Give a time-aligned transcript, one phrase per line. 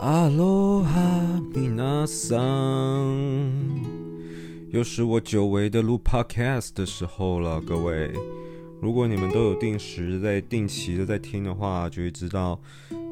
[0.00, 2.38] 阿罗哈，米娜桑，
[4.70, 8.12] 又是我久违的录 podcast 的时候了，各位。
[8.80, 12.60] 如果你们都有定时在定期的在听的话，就会知道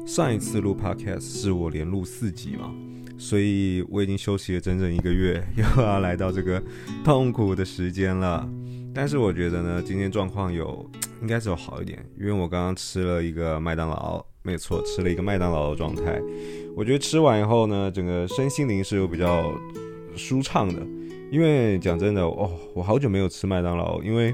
[0.05, 2.73] 上一次录 podcast 是我连录四集嘛，
[3.17, 6.63] 所以我已经休息了整整一个月， 又要来到这个
[7.03, 8.47] 痛苦的时间了。
[8.93, 10.89] 但是我觉得呢，今天状况有
[11.21, 14.25] 应该是有好一点，因为我刚刚吃了一个麦当劳。
[14.47, 16.21] 没错，吃了一个麦当劳的状态，
[16.73, 19.53] 我觉得吃完以后呢，整个身心灵是有比较
[20.15, 20.81] 舒畅的。
[21.29, 24.33] 因为讲真的哦，我好久没有吃麦当劳，因为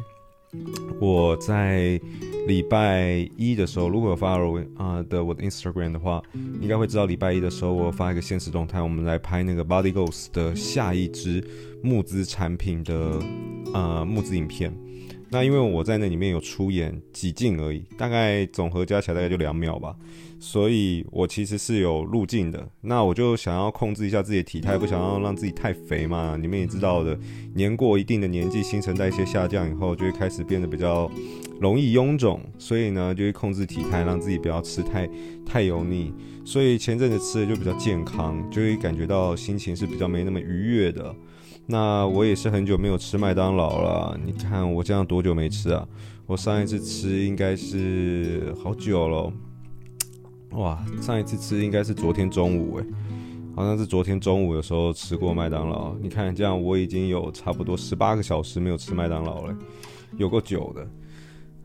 [1.01, 1.99] 我在
[2.45, 6.21] 礼拜一的时候，如果有 follow 啊、的我的 Instagram 的话，
[6.61, 11.43] 应该会知道礼拜一的时候我发一个限时动态，我们来拍那个 Body Ghost 的下一支
[11.81, 13.19] 募资产品的
[13.73, 14.71] 呃募资影片。
[15.33, 19.95] 那因为我在那里面有出演几镜而已，大概总和加起来大概就两秒吧，
[20.39, 22.69] 所以我其实是有入镜的。
[22.81, 26.37] 那我就想要控制一下自己的体态，不想要让自己太肥嘛。
[26.39, 27.17] 你们也知道的，
[27.55, 31.09] 年过一定的年纪，新陈代谢下降以后，就会开始变得比较
[31.59, 35.09] 容易臃肿，所以呢，就会控制体态，让自己不要吃太
[35.43, 36.13] 太油腻。
[36.45, 41.15] 所以前阵子吃的就比较健康，就会感觉到心情是比较没那么愉悦的。
[41.65, 44.19] 那我也是很久没有吃麦当劳了。
[44.25, 45.87] 你看我这样多久没吃啊？
[46.25, 49.31] 我上一次吃应该是好久了。
[50.51, 52.85] 哇，上一次吃应该是昨天中午诶，
[53.55, 55.95] 好像是昨天中午的时候吃过麦当劳。
[56.01, 59.55] 你看这样我已经有差不多十八个小时没有吃麦当劳了，
[60.17, 60.87] 有够久的。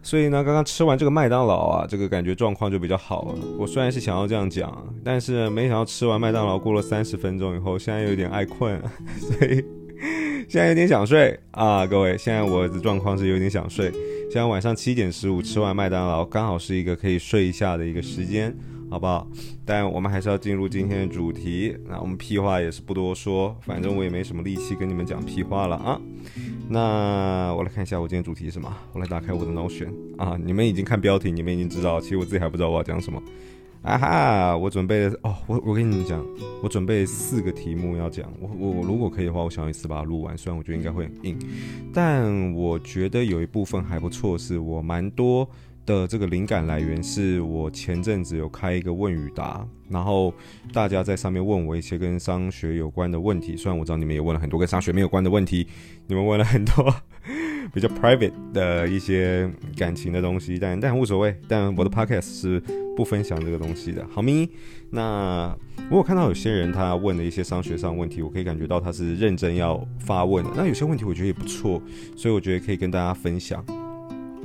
[0.02, 3.34] 所以呢，刚刚吃完这个麦当劳啊，这个感觉状况就比较好了。
[3.58, 8.80] 我虽然是想要这样讲，但是没想到吃完麦当劳过了三十分钟以后，现在有点爱困，
[9.18, 9.64] 所以。
[10.48, 13.90] 现在有点想睡啊，各位，现在我的状况是有点想睡。
[14.30, 18.54] 现在晚上七点十五吃完麦当劳，刚好是一个可以睡一下的一个时间，
[18.90, 19.26] 好不好？
[19.64, 21.76] 但我们还是要进入今天的主题。
[21.88, 26.00] 那我们屁话也是不多说，反正我也没什么力气跟你们讲屁话了啊。
[26.68, 30.38] 那我来看一下我今天主题是什么，我来打开我的脑选啊。
[30.42, 33.20] 你们已经看标题，你们已经知道，其实我自己还不知道我要讲什么。
[33.82, 34.56] 啊哈！
[34.56, 36.24] 我准备了哦，我我跟你们讲，
[36.62, 38.30] 我准备四个题目要讲。
[38.40, 40.36] 我我如果可以的话，我想一次把它录完。
[40.36, 41.38] 虽然我觉得应该会很硬，
[41.94, 45.48] 但我觉得有一部分还不错，是我蛮多
[45.96, 50.32] 的这个灵感来源，是我前阵子有开一个问与答，然后
[50.72, 53.56] 大家在上面问我一些跟商学有关的问题。
[53.56, 55.66] 虽然我知道你们也问了很多跟商学没有关的问题，
[56.06, 56.94] 你们问了很多
[57.72, 61.34] 比较 private 的一些感情的东西，但但无所谓。
[61.48, 62.62] 但我的 podcast 是。
[62.98, 64.50] 不分享这个东西的好咪？
[64.90, 65.56] 那
[65.88, 70.50] 我有看到有些人他问的一些商学上的问题，我可以感觉到他是认真要发问的。
[70.56, 71.80] 那有些问题我觉得也不错，
[72.16, 73.64] 所以我觉得可以跟大家分享。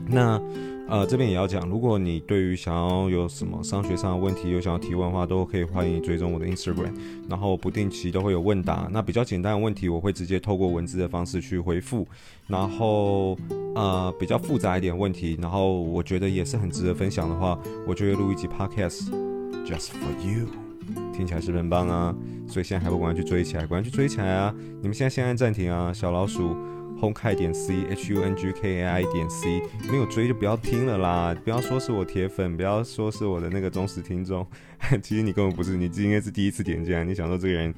[0.08, 0.41] 那。
[0.86, 6.94] 呃，这边也要讲，如果你对于想要有什么商学上的问题，有想要提问的话，都可以欢迎追踪我的 Instagram，
[7.30, 8.90] 然后不定期都会有问答。
[8.91, 12.06] 那比较简单的问题，我会直接透过文字的方式去回复。
[12.47, 13.38] 然后，
[13.75, 19.09] 呃，比较复杂一点问题，然后我觉得也是很值得分享的话，我就会录一集 Podcast
[19.66, 20.47] just for you，
[21.14, 22.14] 听起来是不是很棒啊？
[22.46, 24.53] 所以现在还不赶快去追起来，赶快去追起来啊！
[24.81, 26.56] 你们现在先按暂停啊，小老鼠。
[27.00, 29.62] Hungkai 点 C H U N G K A I 点 C，
[29.92, 31.36] 没有追就不要听了啦！
[31.44, 34.46] 不要说是我铁粉，不要说是我的那个忠实听众，
[35.03, 37.03] 其实你根本不是，你应该是第一次点进来。
[37.03, 37.74] 你想说这个人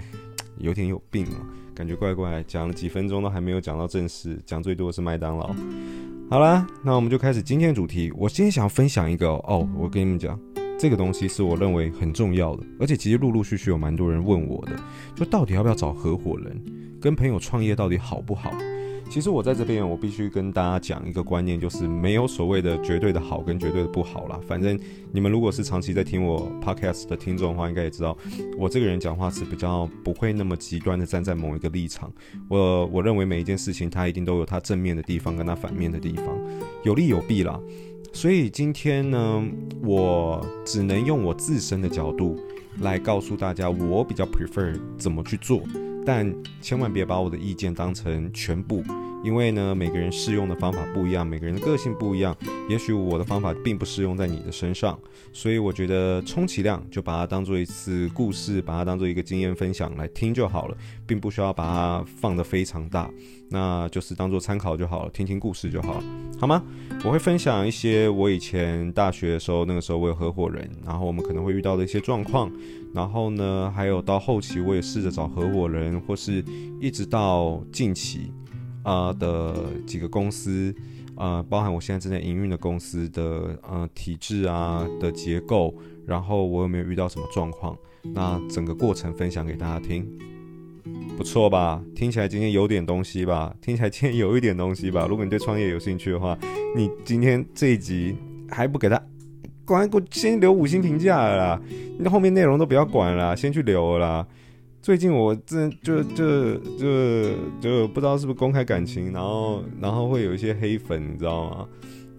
[0.60, 1.42] 有点有病啊，
[1.74, 2.44] 感觉怪怪。
[2.48, 5.56] 讲了几分钟都还没有讲到正事，讲最多的是麦当劳。
[6.30, 8.12] 好啦，那我们就开始今天的主题。
[8.16, 10.40] 我今天想要分享一个哦，我跟你们讲，
[10.78, 14.76] 这个东西是我认为很重要的，而且其实陆陆续续有蛮多人问我的，
[15.16, 16.62] 就到底要不要找合伙人，
[17.02, 18.54] 跟朋友创业到底好不好？
[19.10, 24.38] 其实我在这边，我必须跟大家讲一个观念，就是没有所谓的绝对的好跟绝对的不好啦。
[24.46, 24.78] 反正
[25.14, 28.18] 你们如果是长期在听我 podcast 的听众的话，应该也知道，
[28.58, 32.12] 我这个人讲话是比较不会那么极端的站在某一个立场。
[32.50, 36.26] 我我认为每一件事情，它一定都有它正面的地方跟它反面的地方，
[36.84, 37.58] 有利有弊啦。
[38.12, 39.44] 所以今天呢，
[39.82, 42.38] 我只能用我自身的角度
[42.82, 45.62] 来告诉大家，我比较 prefer 怎么去做。
[46.06, 46.32] 但
[46.62, 48.84] 千万别把我的意见当成全部，
[49.24, 52.36] 因为呢，每个人适用的方法不一样，每个人的个性不一样，
[52.70, 55.00] 也许我的方法并不适用在你的身上，
[55.34, 63.10] 所以我觉得充其量就把它当做一次故事，把它当做一个经验分享来听就好了，并不需要把它放得非常大，
[63.50, 66.04] 那就是当做参考就好了，听听故事就好了，
[66.40, 66.64] 好吗？
[67.04, 72.52] 我会分享一些我以前大学的时候，那个时候我有合伙人，然后我们可能会遇到的一些状况。
[72.96, 76.42] 然后呢，还有到后期，我也试着找合伙人，或是
[76.80, 78.32] 一直到近期
[78.84, 79.54] 啊、的
[79.86, 80.74] 几个公司
[81.18, 85.76] 呃，包含我现在正在营运的公司的呃体制啊的结构，
[86.06, 87.78] 然后我有没有遇到什么状况，
[88.14, 90.08] 那整个过程分享给大家听，
[91.18, 91.84] 不错吧？
[91.94, 93.54] 听起来今天有点东西吧？
[93.62, 95.06] 听起来今天有一点东西吧？
[95.06, 96.38] 如果你对创业有兴趣的话，
[96.74, 98.16] 你今天这一集
[98.50, 99.02] 还不给他，
[99.66, 101.60] 赶快先留五星评价啦，
[101.98, 104.28] 你后面内容都不要管了，先去留了啦。
[104.82, 111.68] 最近我这就就就就不知道是不是公开感情，然后然后会有一些黑粉，你知道吗？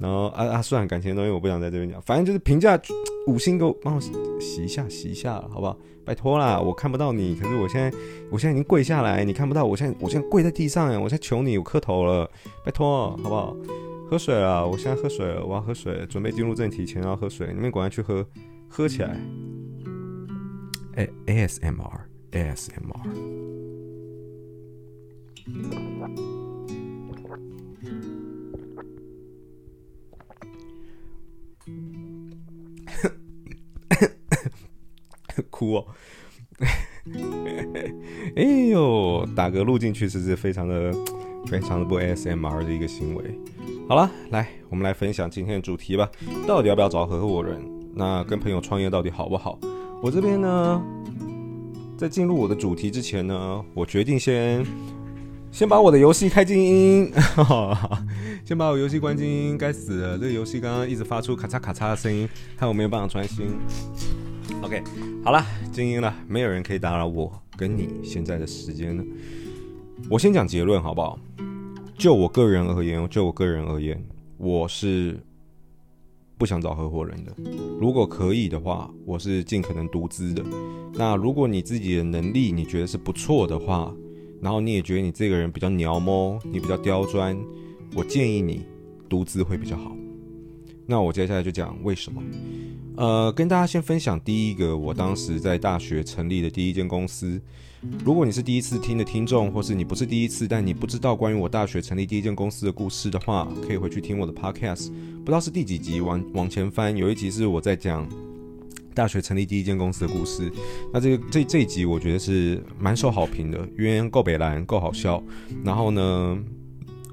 [0.01, 2.79] 然后啊啊，算了，感情的东西我不想在这边讲，反正就是评价
[3.29, 5.79] 五星给我帮我洗一下洗一下了，好不好？
[6.05, 7.97] 拜托啦，我看不到你，可是我现在
[8.31, 12.29] 我现在已经跪下来，你看不到，我现在我现在跪在地上，我现在求你，我磕头了，
[12.65, 13.57] 拜托，好不好？
[14.09, 18.27] 喝水啊，我现在喝水了，我要喝水，准备进入正题前要喝水，你们赶快去喝，
[18.69, 19.21] 喝起来。
[20.95, 22.01] 哎，ASMR。
[22.33, 23.01] ASMR，
[35.49, 35.87] 哭哦！
[38.37, 40.93] 哎呦，打嗝录进去是是非常的、
[41.47, 43.25] 非常的不 ASMR 的一个行为。
[43.89, 46.11] 好了，来，我们来分享今天的主题吧。
[46.45, 47.63] 到底要不要找合伙人？
[47.95, 49.57] 那跟朋友创业到底好不好？
[50.03, 50.83] 我这边呢？
[51.97, 54.67] 在进入我的主题之前呢，我决定先
[55.53, 57.13] 先把我的游戏开静音，
[58.45, 59.57] 先把我游戏关静音。
[59.57, 63.47] 该死了，这个游戏刚刚一直发出咔嚓咔嚓的声音，害我没有办法专心。
[64.63, 64.83] OK，
[65.23, 69.05] 好了，静音了，没有人可以打扰我跟你现在的时间了。
[70.11, 71.17] 我先讲结论好不好？
[71.99, 74.03] 就我个人而言，就我个人而言，
[74.39, 75.19] 我是。
[76.39, 77.35] 不想找合伙人的，
[77.81, 80.45] 如果可以的话，我是尽可能独资的。
[80.93, 83.91] 那如果你自己的能力你觉得是不错的话，
[84.43, 87.35] 然后你也觉得你这个人比较鸟摸，你比较刁钻，
[87.95, 88.67] 我建议你
[89.09, 89.97] 独资会比较好。
[90.85, 92.23] 那我接下来就讲为什么。
[92.97, 97.41] 呃，跟大家先分享第一个，我当时在大学成立的第一间公司。
[98.05, 104.91] 如果你是第一次听的听众，或是你不是第一次，但你不知道关于我大学成立第一间公司的故事的话，可以回去听我的 podcast。
[105.19, 108.09] 不知道是第几集，往往前翻，有一集是我在讲
[108.95, 110.51] 大学成立第一间公司的故事。
[110.93, 115.23] 那这个这这一集我觉得是蛮受好评的，因为够北蓝，够好笑。
[115.63, 116.39] 然后呢，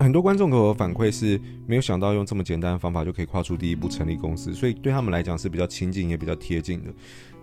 [0.04, 6.94] 很多观众给我反馈是没有想到用这么简单的方法就可以跨出第一步成立公司，所以对他们来讲是比较亲近也比较贴近的。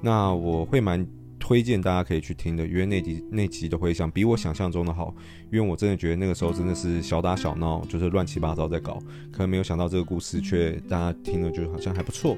[0.01, 1.07] 那我会蛮。
[1.43, 5.13] 推荐大家可以去听的，因为那集那集的回响比我想象中的好，
[5.51, 8.99] 因为我真的觉得那个时候真的是小打小闹，就是乱七八糟在搞，
[9.33, 12.37] 可能没有想到这个故事却大家听了就好像还不错。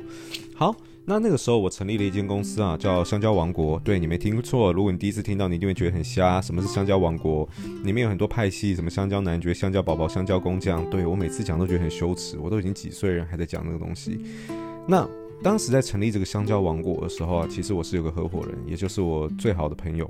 [0.55, 0.73] 好，
[1.05, 3.79] 那那个时候我成立了一间公司啊，叫香蕉王国。
[3.81, 6.41] 对，你没听错，如果你第一次听到，你一定会觉得很瞎。
[6.41, 7.49] 什么是香蕉王国？
[7.85, 10.89] 里面有很多派系，什么香蕉男爵、香蕉宝宝、香蕉工匠。
[10.91, 14.21] 对，我每次讲都觉得很羞耻，我都已经几岁人还在讲那个东西。
[14.87, 15.09] 那。
[15.45, 20.09] 当时在成立这个香蕉王国的时候啊，其实我是有个合伙人，也就是我最好的朋友，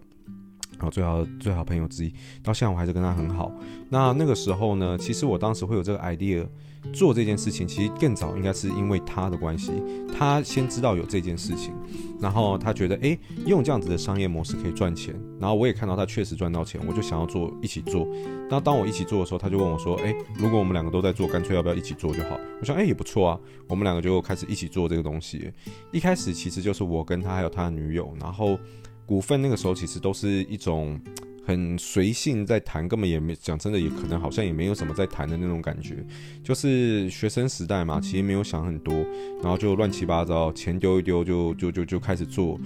[0.72, 2.12] 然后最好最好朋友之一，
[2.42, 3.50] 到现在我还是跟他很好。
[3.88, 6.46] 那那个时候呢，其实我当时会有这个 idea。
[6.92, 9.72] 做这件事情，其实更早应该是因为他的关系，
[10.16, 11.72] 他先知道有这件事情，
[12.20, 18.06] 然后他觉得，诶，用这样子的商业模式可以赚钱，然后我也看到他确实赚到钱，我就想要做一起做。
[18.50, 22.38] 那当我一起做的时候，他就问我说，诶，如果我们两个都在做，干脆要不要一起做就好？
[22.60, 25.50] 我想，诶，也不错啊，我们两个就开始一起做这个东西。
[25.92, 28.58] 一开始其实就是我跟他还有他的女友，然后
[29.06, 31.00] 股份那个时候其实都是一种。
[31.44, 35.96] 很随性在谈，根本也没讲真的，也可能好像也没有什么在谈的那种感觉，
[36.42, 38.94] 就是学生时代嘛，其实没有想很多，
[39.42, 42.58] 然后就乱七八糟，钱丢一丢就就就就开始做，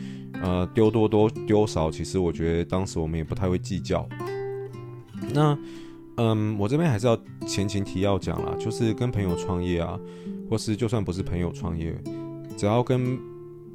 [0.42, 4.06] 呃，丢多多丢少，其实我觉得当时我们也不太会计较。
[5.32, 5.58] 那，
[6.16, 9.98] 嗯，我这边还是要前情提要讲啦，就是跟朋友创业啊，
[10.50, 11.94] 或是就算不是朋友创业，
[12.56, 13.18] 只要跟。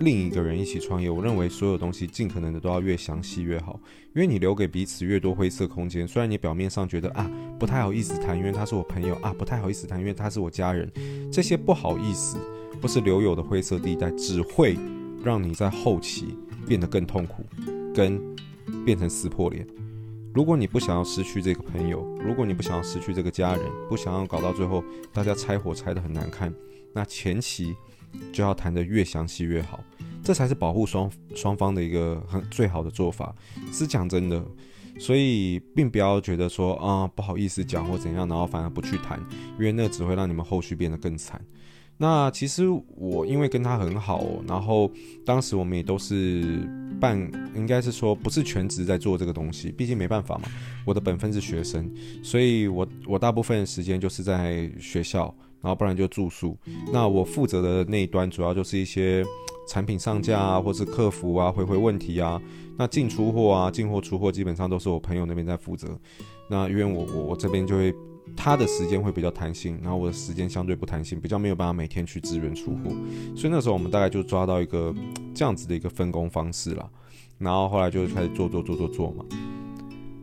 [0.01, 3.79] 另一个人一起创业，我认为所有东西尽可能的都要越详细越好，
[4.15, 6.07] 因为你留给彼此越多灰色空间。
[6.07, 7.29] 虽然你表面上觉得啊
[7.59, 10.91] 不太好意思谈，因为他是我朋友啊，不太好意思谈，因为他是我家人，
[11.31, 12.37] 这些不好意思
[12.81, 14.75] 或是留有的灰色地带，只会
[15.23, 16.35] 让你在后期
[16.67, 17.45] 变得更痛苦，
[17.93, 18.19] 跟
[18.83, 19.65] 变成撕破脸。
[20.33, 26.51] 如果你不想要失去这个朋友，如果你不想要失去这个家人，不想要搞到最后大家拆伙拆得很难看，
[26.91, 27.75] 那前期。
[28.33, 29.81] 就要谈得越详细越好，
[30.23, 33.35] 这才是保护双双方的一个很最好的做法。
[33.71, 34.43] 是讲真的，
[34.99, 39.19] 所以并不要觉得说啊、不好意思讲或怎样，然后反而不去谈，
[39.57, 41.43] 因为那只会让你们后续变得更惨。
[41.97, 44.91] 那其实我因为跟他很好，然后
[45.23, 46.67] 当时我们也都是
[46.99, 47.15] 半，
[47.55, 50.49] 应该是说不是全职在做这个东西，毕竟没办法嘛。
[50.83, 51.87] 我的本分是学生，
[52.23, 56.57] 所以我我大部分时间就是在学校，然后不然就住宿。
[56.91, 59.23] 那我负责的那一端主要就是一些
[59.67, 62.41] 产品上架啊，或是客服啊，回回问题啊。
[62.77, 65.87] 那进出货啊，进货出货基本上都是我朋友那边在负责。
[66.49, 67.93] 那因为我我我这边就会。
[68.33, 72.89] 他的时间会比较弹性，然后我的时间相对不弹性，比较没有办法每天去支援出货，
[73.35, 74.95] 所以那时候我们大概就抓到一个
[75.33, 76.89] 这样子的一个分工方式了，
[77.37, 79.25] 然后后来就开始做做做做做嘛，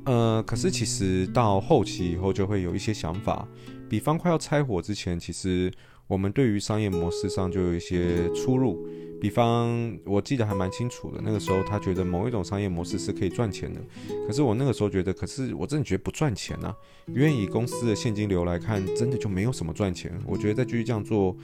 [0.07, 3.47] 呃，可是其实到后期以后就会有一些想法，
[3.89, 5.73] 比方快要拆伙之前，其实
[6.07, 8.87] 我们对于商业模式上就有一些出入。
[9.21, 11.21] 比方，我记得还蛮清楚的。
[11.25, 13.81] 那个时候，他觉得某一种商业模式是可以赚钱的，
[14.29, 16.73] 可是我那个时候觉得，可是我真的觉得不赚钱啊。
[17.09, 20.17] 因为以公司的现金流来看，真的就没有什么赚钱。
[20.25, 21.37] 我觉得再继续这样做，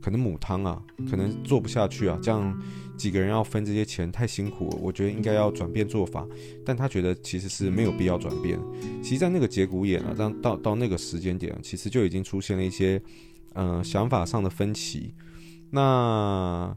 [0.00, 2.18] 可能母汤啊，可能做不下去啊。
[2.22, 2.56] 这样
[2.96, 4.78] 几个人要分这些钱太辛苦了。
[4.80, 6.26] 我觉得应该要转变做法，
[6.64, 8.58] 但他觉得其实是没有必要转变。
[9.02, 13.00] 其实，在那个节骨眼啊，当到到那个时间点，其实就已经出现了一些
[13.54, 15.14] 嗯、想法上的分歧。
[15.70, 16.76] 那。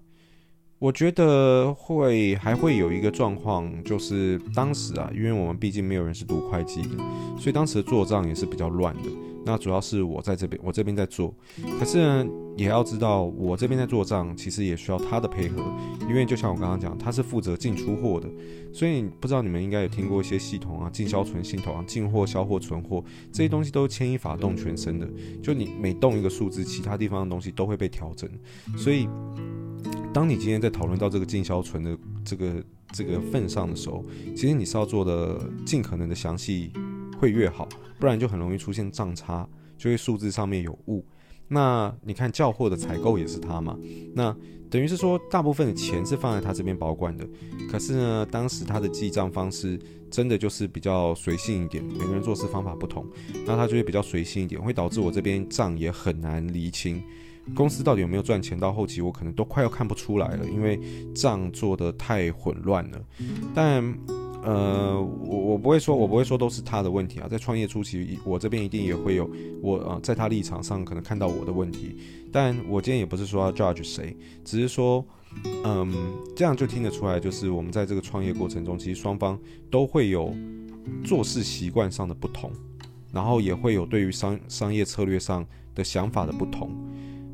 [0.82, 6.98] 我觉得会还会有一个状况，就是当时啊，因为我们毕竟没有人是读会计的，
[7.38, 9.31] 所以当时的做账也是比较乱的。
[9.46, 11.34] 那主要是我在这边，我这边在做，
[11.80, 12.26] 可是呢，
[12.58, 15.64] 也要知道我这边在做账，其实也需要他的配合，
[16.08, 18.30] 因为就像我刚刚讲，他是负责进出货的，
[18.74, 25.08] 所以不知道你们应该有听过一些系统啊，进销存系统啊，进货、销货、存货这些东西都是牵一发动全身的，
[25.42, 28.30] 就你每动一个数字，其他地方的东西都会被调整，
[28.78, 29.08] 所以。
[30.14, 34.04] 当你今天在讨论到这个进销存的这个这个份上的时候，
[34.36, 36.70] 其实你是要做的尽可能的详细
[37.22, 39.48] 会越好，不然就很容易出现账差，
[39.78, 41.06] 就会数字上面有误。
[41.48, 43.78] 那你看叫货的采购也是他嘛，
[44.16, 44.36] 那
[44.72, 47.24] 等于是说大部分的钱是放在他这边保管的，
[47.70, 53.06] 可是呢，当时他的记账方式真的就是比较随性一点，每个人做事方法不同，
[53.46, 57.04] 那他就会比较随性一点，会导致我这边账也很难厘清。
[57.54, 58.58] 公司到底有没有赚钱？
[58.58, 60.80] 到后期我可能都快要看不出来了，因为
[61.14, 63.02] 账做得太混乱了。
[63.54, 63.84] 但，
[64.44, 67.28] 呃，我我不会说，我不会说都是他的问题啊。
[67.30, 69.30] 在创业初期，我这边一定也会有
[69.62, 71.96] 我呃，在他立场上可能看到我的问题。
[72.32, 75.06] 但我今天也不是说要 judge 谁，只是说，
[75.64, 75.94] 嗯，
[76.36, 79.38] 这样就听得出来，就是我们在这个创业过程中，其实双方
[79.70, 80.34] 都会有
[81.04, 82.52] 做事习惯上的不同，
[83.12, 85.46] 然后也会有对于商商业策略上
[85.76, 86.72] 的想法的不同。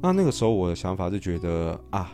[0.02, 2.12] 那那个时候我的想法是觉得啊，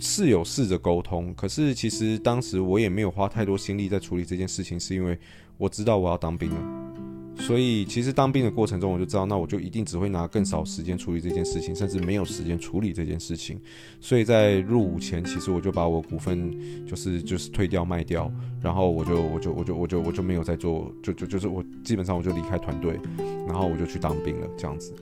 [0.00, 5.18] 是有试着沟通，可是其实当时我也没有花太多心力在处理这件事情，是因为
[5.58, 13.60] 我知道我要当兵了，所以其实当兵的过程中我就知道，那我就一定只会拿更少时间处理这件事情，甚至没有时间处理这件事情。
[14.00, 16.50] 所以在入伍前，其实我就把我股份
[16.86, 22.98] 就是就是退掉卖掉，然后我就我就我就我就我就没有再做，就就就是我基本上我就离开团队，
[23.46, 24.94] 然后我就去当兵了，这样子。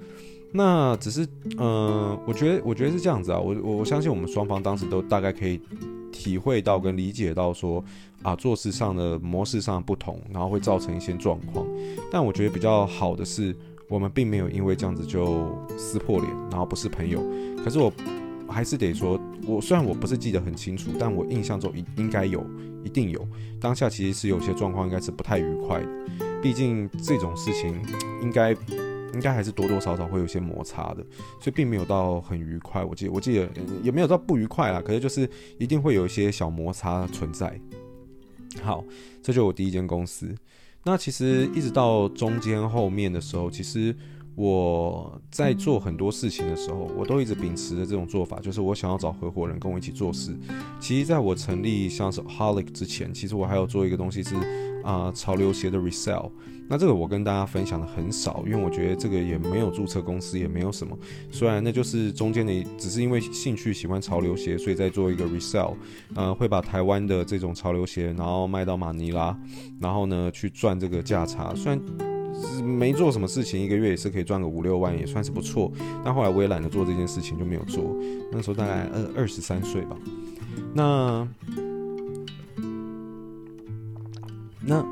[0.50, 1.28] 那只是，
[1.58, 3.38] 嗯、我觉得，我觉得是这样子啊。
[3.38, 5.60] 我我相信我们双方当时都大概可以
[6.10, 7.84] 体会到跟理解到说，
[8.22, 11.66] 啊，做事上的模式上不同，然后会造成一些状况。
[12.10, 13.54] 但我觉得比较好的是，
[13.90, 17.22] 我们并没有因为这样子就撕破脸，然后不是朋友。
[17.62, 17.92] 可是我
[18.48, 22.42] 还是得说，我虽然我不是记得很清楚，但我印象中应应该有，
[22.82, 23.22] 一定有。
[23.60, 25.86] 当下其实是有些状况应该是不太愉快的，
[26.42, 27.78] 毕竟这种事情
[28.22, 28.56] 应该。
[29.14, 31.04] 应该还是多多少少会有些摩擦的，
[31.40, 32.84] 所以并没有到很愉快。
[32.84, 33.48] 我记得，我记得
[33.82, 37.58] 也没有到不愉快啦，可是就是一定会有一些小摩擦存在。
[38.62, 38.84] 好，
[39.22, 40.34] 这就是我第一间公司。
[40.84, 43.94] 那其实一直到中间后面的时候，其实
[44.40, 50.32] 我在做很多事情的时候，我都一直秉持着这种做法，就是我想要找合伙人跟我一起做事。
[50.78, 54.36] 其实在我成立像是 Holic 之前，其实我还有做一个东西是
[54.84, 56.30] 啊、呃，潮流鞋的 resell。
[56.68, 60.96] 那这个我跟大家分享的很少，因为我觉得这个也没有注册公司，也没有什么。
[61.32, 65.74] 虽然那就是中间的，只是因为兴趣喜欢潮流鞋，所以在做一个 resell，
[66.14, 69.36] 呃，会把台湾的这种潮流鞋，然后卖到马尼拉，
[69.80, 71.52] 然后呢去赚这个价差。
[71.56, 71.80] 虽然
[72.62, 75.72] 没做什么事情，一个月也是可以赚个五六万，也算是不错。
[76.04, 77.96] 但后来我也懒得做这件事情，就没有做。
[78.32, 79.96] 那时候大概二二十三岁吧。
[80.74, 81.28] 那
[84.60, 84.84] 那。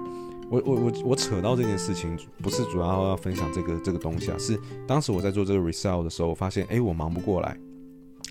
[0.49, 7.59] 我我我我扯到这件事情，不是主要要分享这个这个东西啊，是当时我在做这个 resell 的时候，我发现哎，我忙不过来。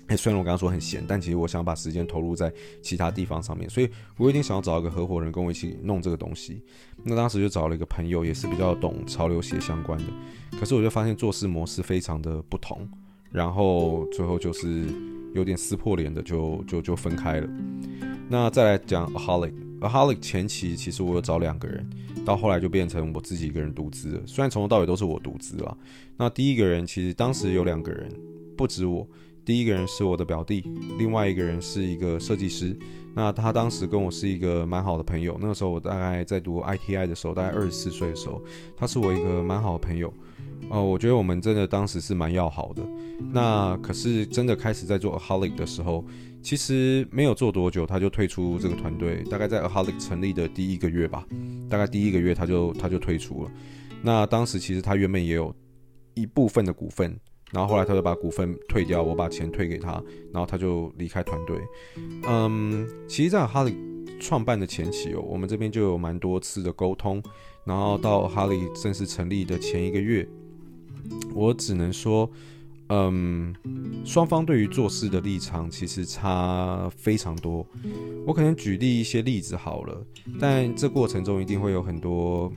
[0.08, 6.62] 哎，虽然我刚刚说很闲，但其实我想把时间投入在其他地方上面，所以我一定想要找一个合伙人跟我一起弄这个东西。
[7.02, 10.04] 那当时就找了一个朋友，也是比较懂潮流鞋相关的，
[10.58, 12.88] 可是我就发现做事模式非常的不同。
[13.32, 14.84] 然后最后就是
[15.34, 17.48] 有点撕破脸的就就就分开了。
[18.28, 21.84] 那再来讲 Aholic，Aholic 前期其实我有找两个人，
[22.24, 24.22] 到后来就变成我自己一个人独资了。
[24.24, 25.76] 虽然从头到尾都是我独资啦。
[26.16, 28.08] 那第一个人其实当时有两个人，
[28.56, 29.04] 不止我。
[29.46, 30.64] 第一个人是我的表弟，
[30.98, 32.76] 另外一个人是一个设计师。
[33.14, 35.38] 那他当时跟我是一个蛮好的朋友。
[35.40, 38.42] 那个时候我大概在读 ITI 的时候，大概二十四岁的时候，
[38.76, 40.12] 他是我一个蛮好的朋友。
[40.68, 42.82] 哦，我觉得我们真的当时是蛮要好的。
[43.32, 46.04] 那可是真的开始在做 Aholic 的时候，
[46.42, 49.22] 其实没有做多久，他就退出这个团队。
[49.30, 51.24] 大概在 Aholic 成立的第一个月吧，
[51.70, 53.50] 大概第一个月他就他就退出了。
[54.02, 55.54] 那当时其实他原本也有
[56.14, 57.16] 一部分的股份。
[57.52, 59.92] 然后后来他就把股份退掉，我把钱退给他，
[60.32, 61.56] 然后他就离开团队。
[62.26, 63.76] 嗯，其实，在哈利
[64.20, 67.22] 创办的前期哦，我们这边就有蛮多次的沟通。
[67.64, 70.28] 然后到哈利正式成立的前一个月，
[71.34, 72.28] 我只能说，
[72.88, 73.54] 嗯，
[74.04, 77.66] 双方对于做事的立场其实差非常多。
[78.26, 80.04] 我可能举例一些例子好了，
[80.40, 82.52] 但这过程中一定会有很多、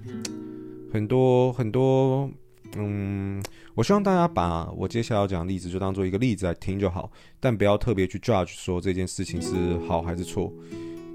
[0.91, 2.29] 很多、很多。
[2.78, 3.42] 嗯，
[3.74, 10.54] 我希望大家把我接下来要讲的例子就当做一个例子来听就好，但不要特别去 judge 说这件事情是好还是错，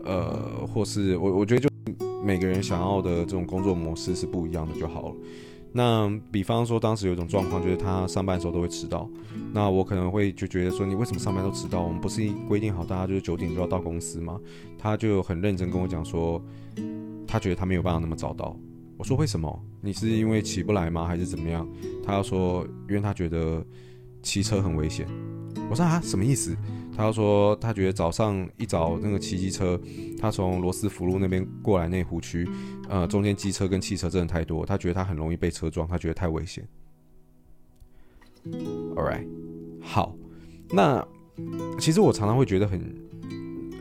[0.04, 1.68] 呃，或是我我觉得就
[2.24, 5.14] 每个人想要的这种工作模式是不一样的就好了。
[5.76, 9.08] 那比方说当时有一种状况，就是他上班的时候都会迟到，
[9.52, 11.82] 那我可能会就觉得说，你为什么上班都迟到？
[11.82, 14.40] 我们不是规定好大家就是九点就要到公司吗？
[14.78, 16.40] 他就很认真跟我讲说，
[17.26, 18.56] 他觉得他没有办法那么早到。
[18.96, 19.64] 我说为什么？
[19.80, 21.04] 你是因为起不来吗？
[21.04, 21.68] 还是怎么样？
[22.04, 23.64] 他要说，因为他觉得
[24.22, 25.06] 骑车很危险。
[25.68, 26.56] 我说啊，什么意思？
[26.96, 29.80] 他要说，他觉得早上一早那个骑机车，
[30.18, 32.48] 他从罗斯福路那边过来内湖区，
[32.88, 36.66] 呃，中间机车跟汽车真的太多，他觉得他很容易被车撞，他觉得太危险。
[38.94, 39.26] All right，
[39.80, 40.14] 好，
[40.70, 41.04] 那
[41.78, 43.03] 其实我常常会觉得很。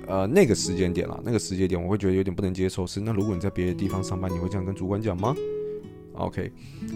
[0.08, 2.86] 呃，那个时间点啦，那个时间点我会觉得有点不能接受。
[2.86, 5.34] 是，那如果你在别的地方上班，你会这样跟主管讲吗
[6.14, 6.52] ？OK，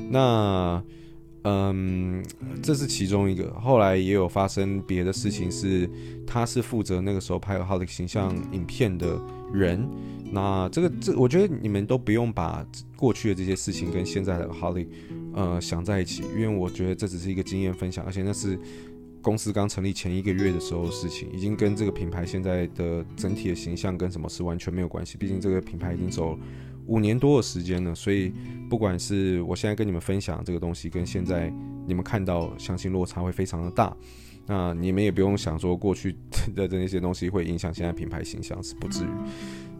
[0.09, 0.83] 那
[1.43, 2.23] 嗯，
[2.61, 3.49] 这是其中一个。
[3.53, 5.89] 后来也有发生别的事情，是
[6.25, 9.17] 他是负责那个时候拍 Aholic 形象影片的
[9.53, 9.87] 人。
[10.29, 12.65] 那这个这，我觉得你们都不用把
[12.97, 14.87] 过去的这些事情跟现在的 Aholic
[15.33, 18.59] 呃想在一起，因为我觉得这只是一个经验分享，而且那是。
[19.27, 25.17] 公司刚成立前一个月的时候事情，已经跟这个品牌现在的整体的形象跟什么是完全没有关系。
[25.17, 26.39] 毕竟这个品牌已经走
[26.85, 28.31] 五年多的时间了，所以
[28.69, 31.53] 不管是我现在跟你们分享这个东西，跟现在
[31.85, 33.93] 你们看到，相信落差会非常的大。
[34.47, 36.15] 那你们也不用想说过去
[36.55, 39.07] 的那些东西会影响现在品牌形象，是不至于。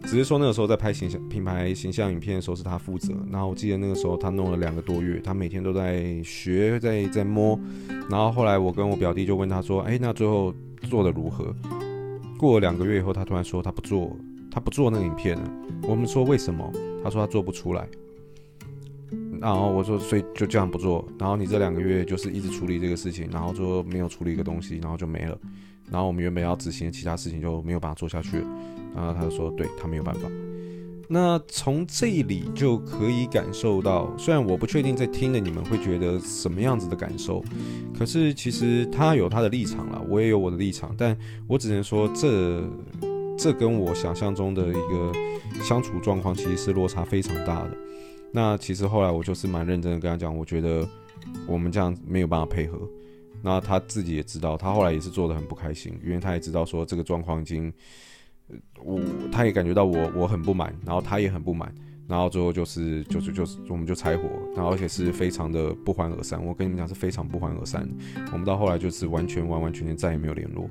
[0.04, 7.58] 只是说那个时候在拍形象品牌形象影片的时候是他负责，然后我记得那个时候他弄了两个多月，他每天都在学，在在摸，
[8.08, 11.52] 然后后来我跟我表弟就问他说：“哎，那最后做的如何？”
[12.38, 14.16] 过了两个月以后，他突然说他不做，
[14.52, 15.50] 他不做那个影片了。
[15.82, 16.70] 我们说为什么？
[17.02, 17.88] 他说他做不出来。
[19.40, 21.06] 然后我说，所以就这样不做。
[21.18, 25.38] 然后你这两个月就是一直处理这个事情，然后就没有处理一个东西，然后就没了。
[25.90, 28.38] 然后我们原本要执行的其他事情就没有办法做下去。
[28.94, 30.28] 然后他就说，对，他没有办法。
[31.10, 37.42] 那从这里就可以感受到，虽然我不确定在听的你们会觉得什么样子的感受，
[37.98, 42.62] 可是其实他有他的立场了，我也有我的立场，但我只能说这
[43.38, 45.12] 这跟我想象中的一个
[45.62, 47.70] 相处状况其实是落差非常大的。
[48.32, 50.86] 那其实后来我就是蛮认真的跟他讲，我觉得
[51.46, 52.78] 我们这样没有办法配合。
[53.40, 57.72] 那他自己也知道，他后来也是做得很不开心，因为他也知道说这个状况已经，
[58.82, 61.72] 我他也感觉到我我很不满，然后他也很不满，
[62.08, 64.24] 然后最后就是就是就是我们就拆伙，
[64.56, 66.44] 然后而且是非常的不欢而散。
[66.44, 67.88] 我跟你们讲是非常不欢而散。
[68.32, 70.68] 我们到后来就是完全完完全全再也没有联络。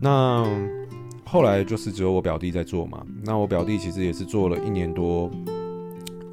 [0.00, 0.46] 那
[1.24, 3.04] 后来就是只有我表弟在做嘛。
[3.22, 5.28] 那我表弟其实也是做了一年多。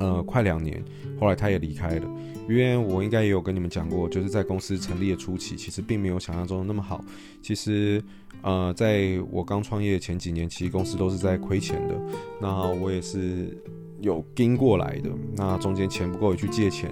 [0.01, 0.83] 呃，快两年，
[1.19, 2.09] 后来他也离开了，
[2.49, 7.05] 因为我应该也有跟你们讲过，就是在公司成立的初期，其实并没有想象中的那么好。
[7.39, 8.03] 其实，
[8.41, 12.01] 呃，在我刚创业前几年，其实公司都是在亏钱的。
[12.41, 13.55] 那我也是
[13.99, 16.91] 有跟过来的，那中间钱不够也去借钱。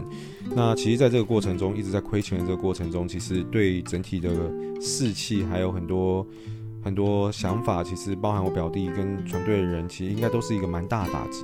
[0.55, 4.29] 那其实，在这个过程中，一直在亏钱的这个过程中，其实对整体的
[4.79, 6.23] 士气还有很多。
[6.81, 11.43] 很多想法，其实包含我表弟跟团队的人，其实应该都是一个蛮大的打击，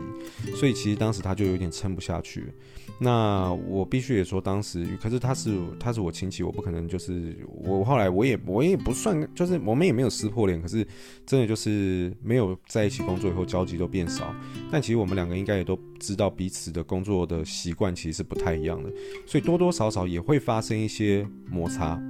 [0.55, 2.53] 所以其实当时他就有点撑不下去。
[2.97, 10.87] 那我必须也说，当时可是他是他是我亲戚，我不可能就是我后来我也我也不算，就是我们也没有撕破脸，可是
[11.25, 14.33] 真的就是没有在一起工作以后交集都变少。
[14.71, 18.89] 但其实我们两个应该也都知道彼此的工作的习惯其实是不太一样的，
[19.25, 22.01] 所以多多少少也会发生一些摩擦。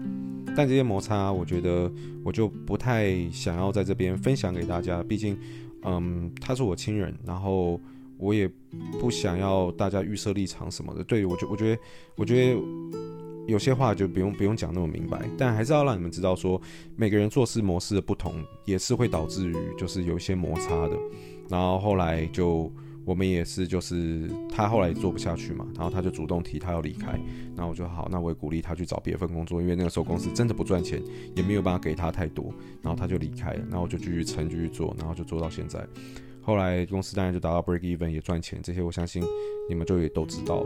[0.55, 1.89] 但这些摩擦，我觉得
[2.23, 5.37] 我就不太想要在这边分享给大家，毕竟，
[5.83, 7.79] 嗯，他是我亲人，然后
[8.17, 8.49] 我也
[8.99, 11.03] 不想要大家预设立场什么的。
[11.03, 11.81] 对，我就我觉得，
[12.15, 12.61] 我觉得
[13.47, 16.61] 有些话就不用不用讲那么明白，但还是要让你们知道说，
[16.95, 20.97] 每个人做事模式的不同，也是会导致于就是有一些摩擦的。
[21.49, 22.71] 然后后来就。
[23.05, 27.11] 我们也是，就是他后来也做不下去嘛，然后他就主动提他要离开，
[27.55, 30.99] 然后我就好，那我也鼓励他去找别份工作，因为那个时候公司真的不赚钱，
[31.35, 35.87] 也没有办法给他太多，然后他就离开了，然后我就继续撑，继续做，然后就做到现在。
[36.41, 39.23] 后来公司当然就达到 break even 也赚钱，这些我相信
[39.69, 40.65] 你们就也都知道。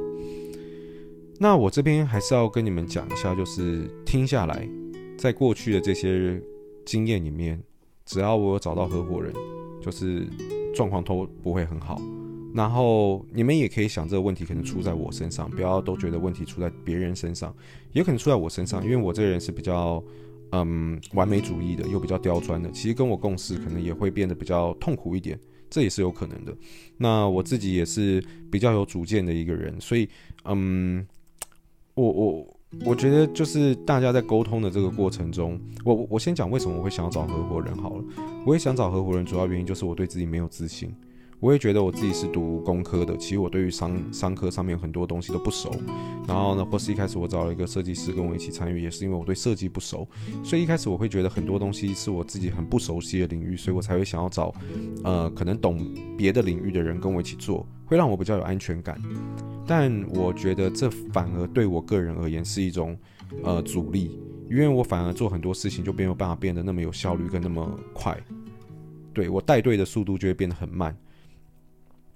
[1.40, 4.68] 那我这边还是要跟你们讲一下，就是听下来，
[5.18, 6.42] 在过去的这些
[6.86, 7.62] 经验里面，
[8.06, 9.34] 只要我有找到合伙人，
[9.82, 10.28] 就是
[10.76, 12.02] 状况都不会很好。
[12.54, 17.56] 然后你们也可以想，这个问题可能出在我身上，不要都觉得问题出在别人身上，
[17.94, 20.04] 也可能出在我身上，因为我这个人是比较
[20.52, 26.56] 嗯完美主义的，又比较刁钻的，其实跟我共事可能也会变得比较痛苦一点，这也是有可能的。
[26.98, 30.10] 那我自己也是比较有主见的一个人，所以
[30.46, 31.06] 嗯，
[31.94, 38.04] 我我我觉得就是大家在沟通的这个过程中，我我先讲为什么我会想要找合伙人好了，
[38.46, 40.92] 我也想找合伙人，主要原因就是我对自己没有自信。
[41.40, 45.72] 我也觉得我自己是读工科的，其实我对于商商科上面很多东西都不熟。
[46.28, 50.08] 然后呢，或是一开始我找了一个设计师跟我一起参与，也是因为我对设计不熟，
[50.44, 54.54] 所以一开始我会觉得很多东西是我自己很不熟悉的领域，所以我才会想要找
[55.04, 55.80] 呃可能懂
[56.18, 59.02] 别的领域的人跟我一起做，会让我比较有安全感。
[59.66, 62.98] 但我觉得这反而对我个人而言是一种
[63.44, 68.18] 呃阻力，因为我反而做很多事情就没有办法变得那么有效率跟那么快，
[69.14, 70.96] 对，我带队的速度就会变得很慢。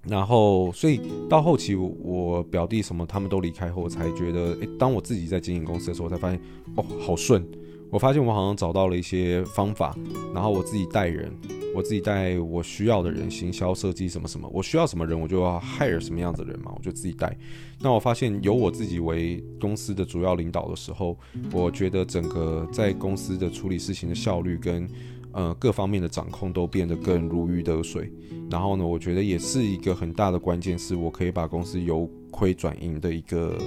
[0.06, 6.40] 然后，所以到后期，我表弟什么他们都离开后，我才觉得，诶，当我自己在经营公司的时候，我才发现，
[6.76, 7.46] 哦，好顺。
[7.90, 9.96] 我发现我好像找到了一些方法，
[10.34, 11.32] 然后我自己带人，
[11.74, 17.36] 我自己带我需要的人，行销、设计什么什么，我需要什么人，我就要 hire 什么样子的人嘛，我就自己带。
[17.80, 21.16] 那我发现由我自己为公司的主要领导的时候，
[21.52, 24.88] 我觉得整个在公司的处理事情的效率跟。
[25.34, 28.10] 呃，各方面的掌控都变得更如鱼得水。
[28.50, 33.58] 然后呢，我觉得也是一个很大的关键，是我可以把公司由亏转盈的一个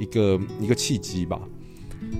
[0.00, 1.40] 一个一个契机吧。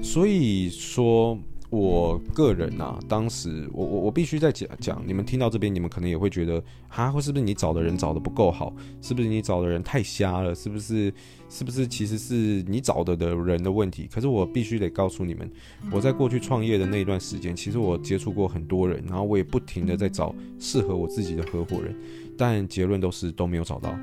[0.02, 1.38] 所以说。
[1.70, 8.72] 我个人啊，当时我我我必须再讲讲，你们听到这边，你们可能也会觉得，哈，或是不是你找的人找的不够好？
[9.02, 10.54] 是不是你找的人太瞎了？
[10.54, 11.12] 是不是？
[11.48, 14.08] 是不是其实是你找的的人的问题？
[14.12, 15.48] 可是我必须得告诉你们，
[15.92, 21.96] 我在过去创业的那一段时间，其实我接触过很多人，然后我也不停的在找适合我自己的合伙人，
[22.36, 23.96] 但结论都是都没有找到。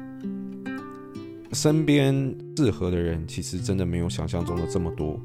[1.53, 5.19] 身边适合的人其实真的没有想象中的这么多，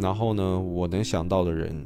[0.00, 1.84] 然后呢，我能想到的人，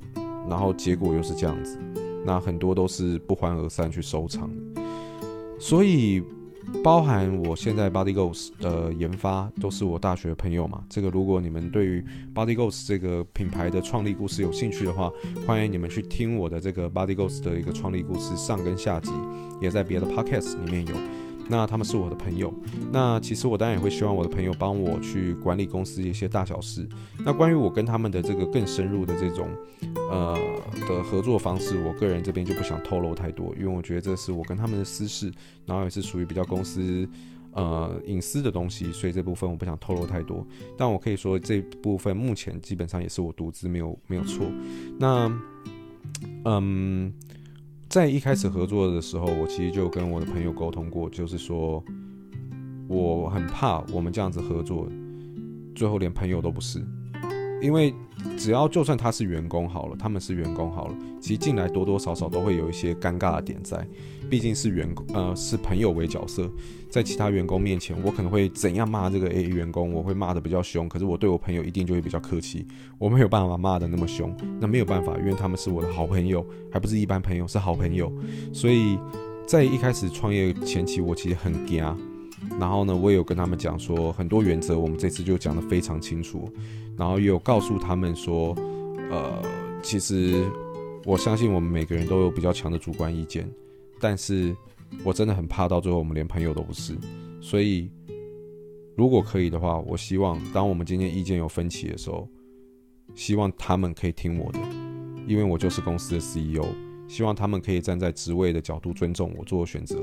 [0.48, 1.78] 然后结果又是这样子，
[2.24, 4.50] 那很多都是不欢而散去收场。
[5.58, 6.22] 所以，
[6.84, 10.84] 包含我现在 Body Goals 的研发，都是我大学朋友嘛。
[10.88, 15.10] 这个如果你们对于 Body Goals 这个品牌的创立故事有兴趣的话，
[15.46, 19.10] 欢迎你们去听我的这个 Body Goals 的一个创立故事上跟下集，
[19.60, 20.94] 也在别的 Podcast 里面有。
[21.50, 22.52] 那他们是我的朋友，
[22.92, 26.86] 那其实我当然也会希望我的朋友帮我去管理公司一些大小事。
[27.24, 29.48] 那关于我跟他们的这个更深入的这种
[30.10, 30.38] 呃
[30.86, 35.32] 的合作方式，我个人这边就不想透露太多，因为我觉得这是我跟他们的私事，
[35.64, 37.08] 然后也是属于比较公司
[37.52, 40.46] 呃隐私的东西，所以这部分我不想透露太多。
[40.76, 44.46] 但我可以说这部分目前基本上也是我独资，没有没有错。
[44.98, 45.32] 那
[46.44, 47.12] 嗯。
[47.88, 51.82] 在一开始合作的时候，我其实就跟我的朋友沟通过，就是说
[52.86, 54.86] 我很怕我们这样子合作，
[55.74, 56.84] 最后连朋友都不是。
[57.60, 57.94] 因为
[58.36, 63.86] 只要就算他是员工好了，他们是员工好了，其实进来多多少少都会有一些尴尬的点在，
[64.30, 66.50] 毕竟是员工，呃，是朋友为角色，
[66.88, 72.66] 在其他员工面前，我可能会怎样骂这个 A 员工，我会骂得比较凶，可是我对我朋友一定就会比较客气，
[72.98, 78.12] 我没有办法骂得那么凶，那没有办法，因为他们是我的好朋友，还不是一般朋友，是好朋友，
[78.52, 78.98] 所以
[79.46, 81.84] 在一开始创业前期，我其实很惊。
[82.58, 86.48] 然后呢，我也有跟他们讲说很多原则，我们这次就讲得非常清楚。
[86.98, 88.54] 然后也有告诉他们说，
[89.10, 89.42] 呃，
[89.82, 90.44] 其实
[91.04, 93.48] 我相信我们每个人都有比较强的主观意见，
[94.00, 94.54] 但是
[95.04, 96.96] 我真的很怕到最后我们连朋友都不是。
[97.40, 97.88] 所以
[98.96, 102.28] 如果可以的话，我希望当我们今天意见有分歧的时候，
[103.14, 104.58] 希望他们可以听我的，
[105.26, 106.66] 因为我就是公司的 CEO。
[107.06, 109.96] 希望他们可以站在职位的角度尊重我做选择。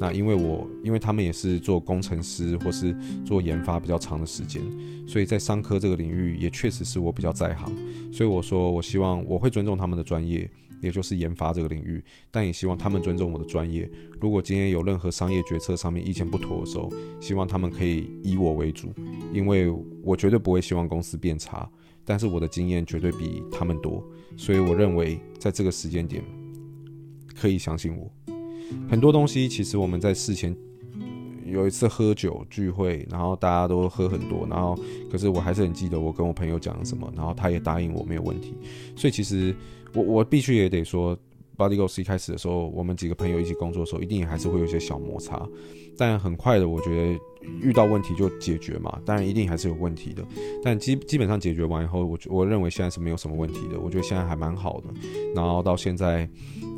[0.00, 4.62] 那因为我因为他们也是做工程师或是做研发比较长的时间，
[5.06, 7.72] 所以在商科这个领域也确实是我比较在行。
[8.12, 10.48] 所以我说我希望我会尊重他们的专业，
[10.80, 13.90] 也就是研发这个领域，但也希望他们尊重我的专业。
[14.20, 18.92] 如果今天有任何商业决策上面意见不妥的时候，希望他们可以以我为主，
[19.32, 19.68] 因为
[20.02, 21.68] 我绝对不会希望公司变差。
[22.04, 24.02] 但是我的经验绝对比他们多，
[24.34, 26.24] 所以我认为在这个时间点
[27.34, 28.10] 可以相信我。
[28.88, 30.54] 很多东西其实我们在事前
[31.46, 34.78] 有一次喝酒聚会，然后大家都喝很多，然后
[35.10, 38.54] 可是我还是很记得我跟我朋友讲了什么，然后他也答应我没有问题。
[38.96, 39.54] 所以其实
[39.94, 41.16] 我我必须也得说
[41.56, 45.46] ，Body g o s 一开始的时候，我们几个朋友一起工作的时候，一定还是会有些小摩擦，
[45.96, 47.18] 但很快的，我觉得。
[47.60, 50.24] 遇到问题就解决嘛，当然一定还是有问题的，
[50.62, 54.88] 但基基本上解决完以后，我我认为现在是没有什么问题的，我觉得现在还蛮好的。
[55.34, 56.28] 然后到现在，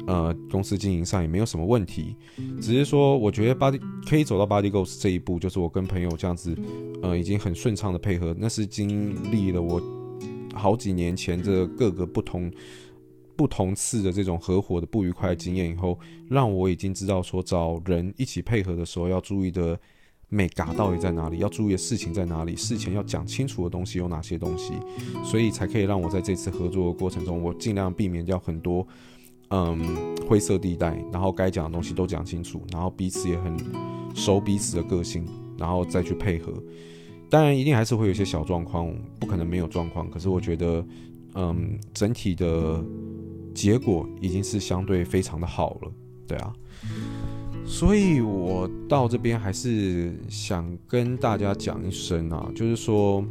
[0.06, 2.16] 呃，公司经营上也没有什么问题，
[2.60, 6.56] 只是说我觉得 Body 可以走到 Body Goals 这一步，就是我跟朋友这样子，
[7.02, 9.80] 呃，已经很顺畅的配合，那是经历了我
[10.54, 12.50] 好几年前这各个不同。
[13.36, 19.80] 不同次的这种合伙的不愉快经验以后，让我已经知道说找人一起配合的时候要注意的
[20.30, 24.72] 美嘎到底在哪里，要注意的事情在哪里，事前要讲清楚的东西有哪些东西，
[25.22, 28.86] 所以才可以让我在这次合作的过程中，我尽量避免掉很多
[29.48, 33.54] 嗯灰色地带，然后该讲的东西都讲清楚，然后彼此也很
[34.14, 35.26] 熟彼此的个性，
[35.58, 36.52] 然后再去配合。
[37.28, 40.08] 当然，一定还是会有一些小状况，不可能没有状况。
[40.10, 40.86] 可是我觉得，
[41.34, 42.82] 嗯，整体的。
[43.52, 45.92] 结果已经是相对非常的好了，
[46.24, 46.52] 对啊，
[47.70, 53.24] 所以我到这边还是想跟大家讲一声啊，就是说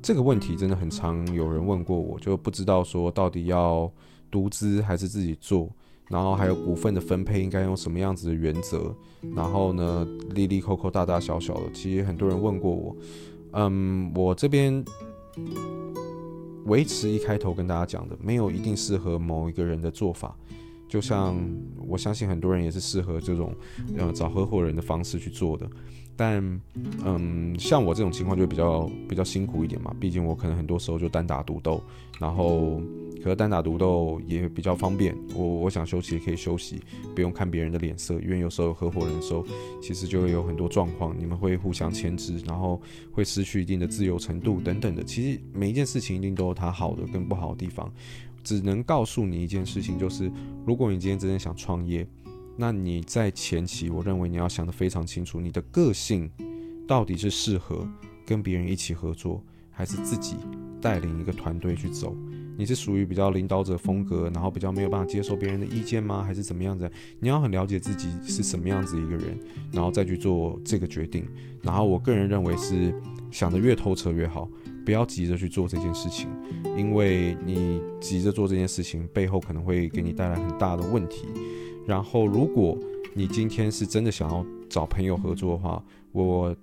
[0.00, 3.92] 这个问题真的很常有人问过我，就不知道说到底要
[4.30, 5.68] 独资还是自己做，
[6.08, 8.94] 然后还有股份的分配应该用什么样子的原则，
[9.34, 12.96] 然后呢，哩哩扣扣大大小小的，其实很多人问过我，
[13.54, 14.84] 嗯，我这边。
[16.66, 20.36] 维持一开头跟大家讲的，没有一定适合某一个人的做法。
[20.90, 21.38] 就像
[21.88, 23.54] 我相信很多人也是适合这种，
[23.96, 25.66] 呃，找合伙人的方式去做的。
[26.16, 26.60] 但，
[27.02, 31.80] 嗯，像我这种情况就比较比较辛苦一点嘛，毕竟我可能很多时候就单打独斗，
[32.18, 32.82] 然后。
[33.22, 36.80] 可是单打独斗也比较方便，我我想休息也可以休息，
[37.14, 39.44] 不用看别人的脸色，因为有时候有合伙人的时候，
[39.82, 42.80] 其实就会有很多状况，你们会互相牵制，然后
[43.12, 45.04] 会失去一定的自由程度等等的。
[45.04, 47.92] 其实每一件事情一定都有它好的跟不好的地方，
[48.42, 50.30] 只能告诉你一件事情，就是
[50.66, 52.06] 如果你今天真的想创业，
[52.56, 56.30] 那你在前期，我认为你要想得非常清楚，你的个性
[56.86, 57.88] 到底是适合
[58.26, 60.36] 跟别人一起合作，还是自己
[60.80, 62.14] 带领一个团队去走。
[62.56, 66.22] 你是属于比较领导者风格，然后比较没有办法接受别人的意见吗？
[66.22, 66.90] 还是怎么样子？
[67.18, 69.38] 你要很了解自己是什么样子一个人，
[69.72, 71.26] 然后再去做这个决定。
[71.62, 72.94] 然后我个人认为是
[73.30, 74.48] 想得越透彻越好，
[74.84, 76.28] 不要急着去做这件事情，
[76.76, 81.26] 因为你急着做这件事情背后可能会给你带来很大的问题。
[81.86, 82.78] 然后如果
[83.14, 85.82] 你今天是真的想要找朋友合作的话，
[86.12, 86.54] 我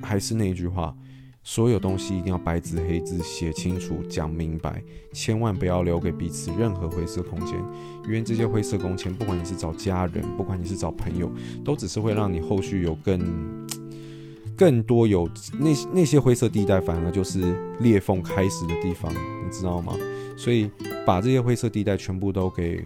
[0.00, 0.96] 还是那一句话。
[1.46, 7.54] 所有东西一定要白纸黑字写清楚、讲明白，千万不要留给彼此任何灰色空间，
[8.06, 11.30] 因为这些灰色空间，不管你是找家人，不管你是找朋友，
[11.62, 13.20] 都只是会让你后续有更
[14.56, 15.28] 更多有
[15.60, 19.94] 那那些灰色地带，反而就是裂缝开始的地方，你知道吗？
[20.38, 20.70] 所以
[21.04, 22.82] 把这些灰色地带全部都给。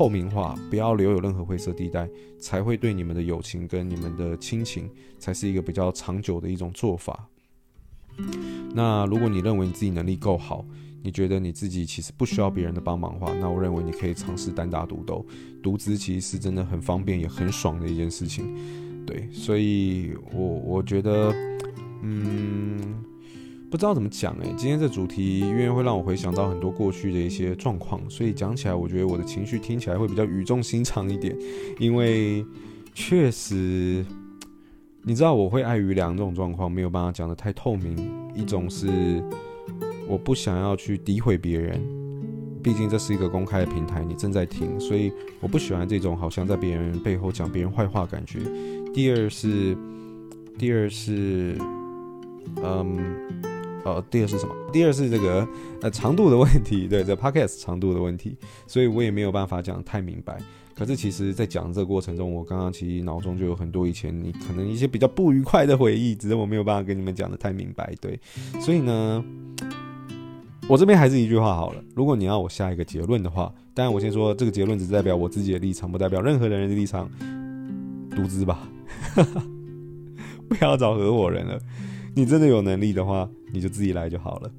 [0.00, 2.08] 透明化，不要留有任何灰色地带，
[2.38, 7.28] 才会对你们的友情跟你们的亲情，才是一个比较长久的一种做法。
[8.72, 10.64] 那如果你认为你自己能力够好，
[11.02, 15.22] 你觉得你自己其实不需要别人的帮忙的话，那我认为你可以尝试单打独斗。
[15.62, 18.56] 独资其实是真的很方便也很爽的一件事情。
[19.04, 21.30] 对，所以我我觉得，
[22.00, 23.04] 嗯。
[23.70, 31.36] 不知道怎么讲诶，今天这主题因为会让我回想到很多过去的一些状况，所以讲起来我觉得我的情绪听起来会比较语重心长一点。
[31.78, 32.44] 因为
[32.94, 34.04] 确实，
[35.04, 37.96] 你知道我会碍于两种状况没有办法讲得太透明。
[38.34, 39.22] 一种是
[40.08, 41.80] 我不想要去诋毁别人，
[42.64, 48.40] 毕竟这是一个公开的平台，你正在听，所以我不喜欢这种好像在别人背后讲别人坏话感觉。
[48.92, 49.76] 第二是，
[50.58, 51.56] 第二是，
[52.64, 53.49] 嗯。
[53.84, 54.54] 呃，第二是什么？
[54.72, 55.46] 第二是这个
[55.82, 60.38] 呃长度的问题， 对，这 podcast 长度的问题，所以我也没有办法讲太明白。
[60.74, 68.18] 可是其实，在讲这个过程中，我刚刚其实脑中就有很多以前你可能一些比较不愉快的回忆，只是我没有办法跟你们讲得太明白，对。
[68.60, 69.24] 所以呢，
[70.68, 77.10] 我这边还是一句话好了，如果你要我下一个结论的话，当然我先说这个结论只代表我自己的立场，不代表任何人的立场。
[78.12, 78.68] 独资吧，
[80.48, 81.58] 不要找合伙人了。
[82.14, 84.50] 你真的有能力的话，你就自己来就好了。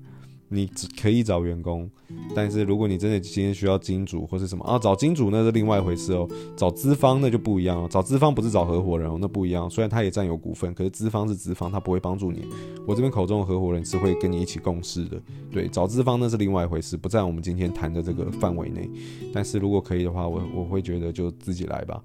[0.53, 1.89] 你只可以找员工，
[2.35, 6.27] 但是如果你真的今天需要金主或是什么啊，找金主那是另外一回事哦。
[6.57, 9.69] 找资方那就不一样了，找资方不是找合伙人哦，那不一样。
[9.69, 12.45] 虽然他也占有股份，可是资方是资方，他不会帮助你。
[12.85, 15.21] 我这边口中的合伙人是会跟你一起共事的。
[15.49, 18.89] 对，找资方那是另外一回事，不在我们今天谈的这个范围内。
[19.31, 22.03] 但是如果可以的话，我我会觉得就自己来吧。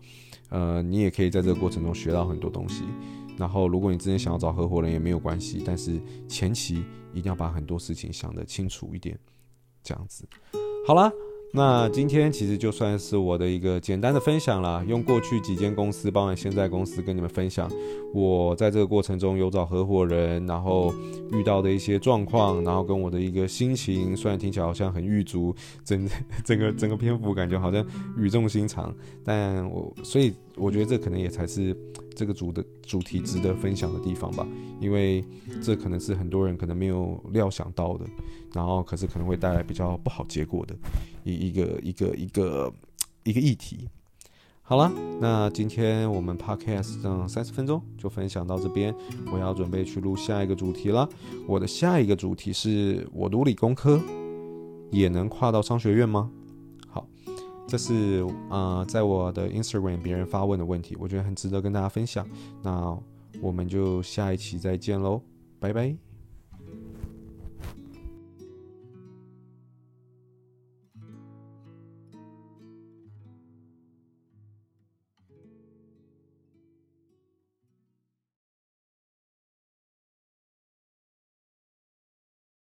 [0.51, 2.85] 呃，你也可以在这个过程中学到很多东西。
[3.39, 9.19] 然后，如果你真的想要找合伙人也没有关系，但是前期一定要把很多事情想得清楚一点，
[9.83, 10.27] 这样子。
[10.87, 11.13] 好啦，
[11.53, 17.71] 那今天其实就算是我的一个简单的分享啦，用过去几间公司，包括现在公司跟你们分享，
[18.15, 20.95] 我在这个过程中有找合伙人，然后
[21.33, 26.09] 遇到的一些状况，然后跟我的一个心情，虽然听起来好像很郁卒，整
[26.45, 27.85] 整个整个篇幅感觉好像
[28.17, 28.95] 语重心长，
[29.25, 31.77] 但我所以我觉得这可能也才是。
[32.17, 34.49] 这个主的主题值得分享的地方吧，
[34.81, 35.23] 因为
[35.63, 38.07] 这可能是很多人可能没有料想到的，
[38.55, 40.75] 然后可是可能会带来比较不好结果的
[41.25, 42.73] 一一个一个一个
[43.23, 43.87] 一个议题。
[44.63, 44.91] 好了，
[45.21, 48.95] 那今天我们 podcast 这三十分钟就分享到这边，
[49.31, 51.07] 我要准备去录下一个主题了。
[51.47, 54.01] 我的下一个主题是我读理工科
[54.91, 56.31] 也能跨到商学院吗？
[57.67, 62.27] 这是啊、呃，在我的 Instagram 别人发问的问题，我觉得很值得跟大家分享。
[62.63, 62.97] 那
[63.41, 65.21] 我们就下一期再见喽，
[65.59, 66.06] 拜拜。